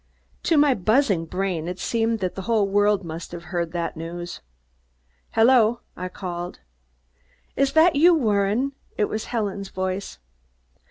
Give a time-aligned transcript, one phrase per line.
[0.45, 4.41] To my buzzing brain it seemed that the whole world must have heard the news.
[5.33, 6.59] "Hello," I called.
[7.55, 10.17] "Is that you, Warren?" It was Helen's voice.